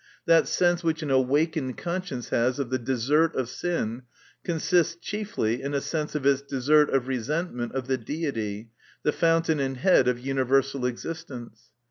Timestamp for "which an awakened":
0.83-1.77